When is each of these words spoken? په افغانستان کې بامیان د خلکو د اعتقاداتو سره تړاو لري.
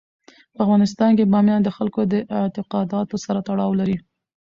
په 0.53 0.59
افغانستان 0.65 1.11
کې 1.17 1.29
بامیان 1.33 1.61
د 1.63 1.69
خلکو 1.77 2.01
د 2.11 2.13
اعتقاداتو 2.39 3.15
سره 3.25 3.39
تړاو 3.47 3.77
لري. 3.79 3.97